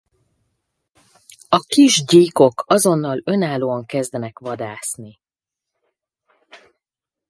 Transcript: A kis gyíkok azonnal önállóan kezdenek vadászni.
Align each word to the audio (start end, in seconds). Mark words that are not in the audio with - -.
A 1.49 1.57
kis 1.59 2.05
gyíkok 2.05 2.63
azonnal 2.67 3.21
önállóan 3.23 3.85
kezdenek 3.85 4.39
vadászni. 4.39 5.19